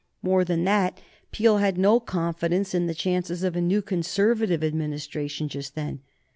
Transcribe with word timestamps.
More 0.23 0.43
than 0.43 0.63
that, 0.63 0.99
Peel 1.31 1.57
had 1.57 1.77
no 1.77 1.99
confidence 1.99 2.73
in 2.73 2.87
the 2.87 2.95
chances 2.95 3.43
of 3.43 3.55
a 3.55 3.61
new 3.61 3.83
Conservative 3.83 4.63
Administration 4.63 5.47
just 5.47 5.75
then. 5.75 6.01